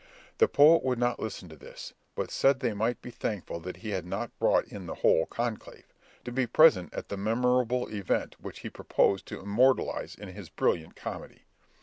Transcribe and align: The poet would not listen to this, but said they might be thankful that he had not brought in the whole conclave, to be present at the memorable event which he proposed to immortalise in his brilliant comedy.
The 0.39 0.47
poet 0.47 0.81
would 0.83 0.97
not 0.97 1.19
listen 1.19 1.47
to 1.49 1.55
this, 1.55 1.93
but 2.15 2.31
said 2.31 2.59
they 2.59 2.73
might 2.73 3.03
be 3.03 3.11
thankful 3.11 3.59
that 3.59 3.77
he 3.77 3.91
had 3.91 4.03
not 4.03 4.35
brought 4.39 4.65
in 4.65 4.87
the 4.87 4.95
whole 4.95 5.27
conclave, 5.27 5.93
to 6.25 6.31
be 6.31 6.47
present 6.47 6.91
at 6.91 7.09
the 7.09 7.17
memorable 7.17 7.87
event 7.89 8.35
which 8.39 8.61
he 8.61 8.69
proposed 8.71 9.27
to 9.27 9.39
immortalise 9.41 10.15
in 10.15 10.29
his 10.29 10.49
brilliant 10.49 10.95
comedy. 10.95 11.43